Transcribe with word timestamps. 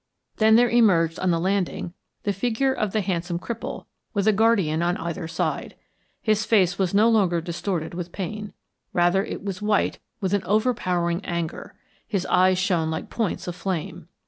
Then 0.37 0.55
there 0.55 0.67
emerged 0.67 1.19
on 1.19 1.29
the 1.29 1.39
landing 1.39 1.93
the 2.23 2.33
figure 2.33 2.73
of 2.73 2.91
the 2.91 3.01
handsome 3.01 3.37
cripple 3.37 3.85
with 4.15 4.27
a 4.27 4.33
guardian 4.33 4.81
on 4.81 4.97
either 4.97 5.27
side. 5.27 5.75
His 6.23 6.43
face 6.43 6.79
was 6.79 6.95
no 6.95 7.07
longer 7.07 7.39
distorted 7.39 7.93
with 7.93 8.11
pain; 8.11 8.53
rather 8.93 9.21
was 9.43 9.57
it 9.57 9.61
white 9.61 9.99
with 10.19 10.33
an 10.33 10.43
overpowering 10.45 11.23
anger 11.23 11.75
his 12.07 12.25
eyes 12.31 12.57
shone 12.57 12.89
like 12.89 13.11
points 13.11 13.47
of 13.47 13.55
flame. 13.55 14.07